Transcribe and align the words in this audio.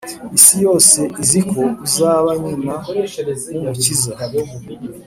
isi 0.37 0.55
yose 0.65 0.99
iziko 1.23 1.61
uzaba 1.85 2.29
nyina 2.43 2.75
w’umukiza 3.53 4.11